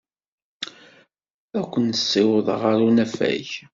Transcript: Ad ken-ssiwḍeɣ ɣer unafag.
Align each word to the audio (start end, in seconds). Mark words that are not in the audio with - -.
Ad 1.57 1.65
ken-ssiwḍeɣ 1.71 2.61
ɣer 2.63 2.77
unafag. 2.87 3.47